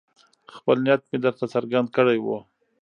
[0.55, 2.37] خپل نیت مې درته څرګند کړی وو.